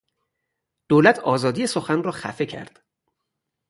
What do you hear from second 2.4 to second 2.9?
کرد.